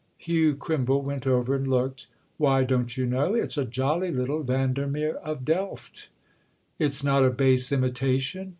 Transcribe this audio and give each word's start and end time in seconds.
Hugh 0.17 0.55
Crimble 0.55 1.03
went 1.03 1.27
over 1.27 1.53
and 1.53 1.67
looked. 1.67 2.07
"Why, 2.37 2.63
don't 2.63 2.97
you 2.97 3.05
know? 3.05 3.35
It's 3.35 3.55
a 3.55 3.65
jolly 3.65 4.09
little 4.09 4.41
Vandermeer 4.41 5.17
of 5.17 5.45
Delft." 5.45 6.09
"It's 6.79 7.03
not 7.03 7.23
a 7.23 7.29
base 7.29 7.71
imitation?" 7.71 8.49